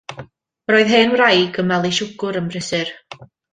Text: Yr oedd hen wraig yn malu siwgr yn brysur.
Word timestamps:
Yr 0.69 0.77
oedd 0.77 0.93
hen 0.93 1.13
wraig 1.17 1.61
yn 1.65 1.69
malu 1.73 1.93
siwgr 1.99 2.41
yn 2.43 2.51
brysur. 2.51 2.93